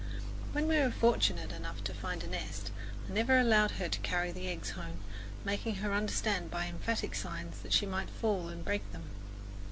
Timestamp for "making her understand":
5.45-6.49